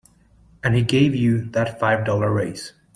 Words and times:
And 0.63 0.73
he 0.73 0.81
gave 0.81 1.15
you 1.15 1.45
that 1.51 1.79
five 1.79 2.05
dollar 2.07 2.33
raise. 2.33 2.73